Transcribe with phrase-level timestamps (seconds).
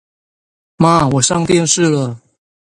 [0.77, 2.19] 媽我上電視了